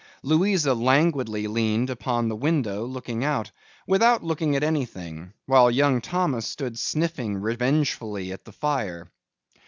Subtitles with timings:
[0.23, 3.51] Louisa languidly leaned upon the window looking out,
[3.85, 9.11] without looking at anything, while young Thomas stood sniffing revengefully at the fire.